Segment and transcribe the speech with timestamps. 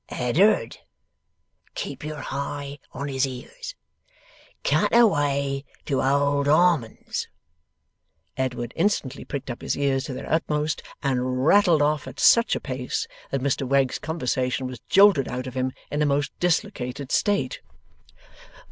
[0.09, 0.79] 'Eddard!
[1.75, 3.75] (keep yer hi on his ears)
[4.63, 7.27] cut away to Old Harmon's.'
[8.35, 12.59] Edward instantly pricked up his ears to their utmost, and rattled off at such a
[12.59, 17.61] pace that Mr Wegg's conversation was jolted out of him in a most dislocated state.